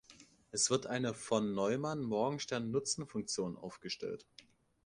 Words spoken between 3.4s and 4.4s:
aufgestellt.